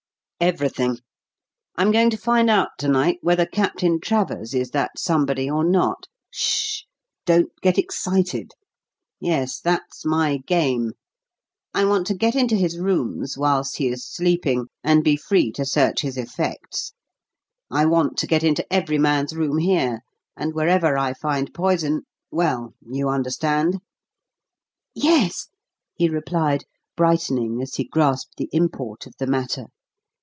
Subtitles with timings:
[0.43, 0.97] "Everything.
[1.75, 6.07] I'm going to find out to night whether Captain Travers is that somebody or not.
[6.31, 6.87] Sh h h!
[7.27, 8.53] Don't get excited.
[9.19, 10.93] Yes, that's my game.
[11.75, 15.63] I want to get into his rooms whilst he is sleeping, and be free to
[15.63, 16.93] search his effects.
[17.69, 20.01] I want to get into every man's room here,
[20.35, 23.77] and wherever I find poison well, you understand?"
[24.95, 25.49] "Yes,"
[25.93, 26.63] he replied,
[26.97, 29.67] brightening as he grasped the import of the matter.